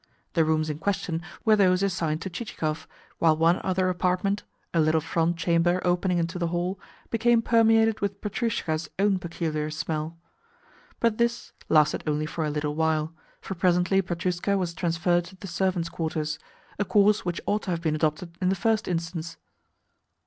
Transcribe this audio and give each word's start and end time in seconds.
The 0.33 0.43
rooms 0.43 0.71
in 0.71 0.79
question 0.79 1.21
were 1.45 1.55
those 1.55 1.83
assigned 1.83 2.23
to 2.23 2.29
Chichikov, 2.31 2.87
while 3.19 3.37
one 3.37 3.61
other 3.63 3.87
apartment 3.87 4.41
a 4.73 4.79
little 4.79 4.99
front 4.99 5.37
chamber 5.37 5.79
opening 5.85 6.17
into 6.17 6.39
the 6.39 6.47
hall 6.47 6.79
became 7.11 7.43
permeated 7.43 7.99
with 7.99 8.19
Petrushka's 8.19 8.89
own 8.97 9.19
peculiar 9.19 9.69
smell. 9.69 10.17
But 10.99 11.19
this 11.19 11.53
lasted 11.69 12.01
only 12.07 12.25
for 12.25 12.43
a 12.43 12.49
little 12.49 12.73
while, 12.73 13.13
for 13.41 13.53
presently 13.53 14.01
Petrushka 14.01 14.57
was 14.57 14.73
transferred 14.73 15.25
to 15.25 15.35
the 15.35 15.45
servants' 15.45 15.87
quarters, 15.89 16.39
a 16.79 16.83
course 16.83 17.23
which 17.23 17.39
ought 17.45 17.61
to 17.65 17.69
have 17.69 17.81
been 17.81 17.93
adopted 17.93 18.35
in 18.41 18.49
the 18.49 18.55
first 18.55 18.87
instance. 18.87 19.37